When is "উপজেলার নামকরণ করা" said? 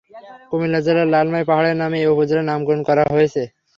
2.13-3.03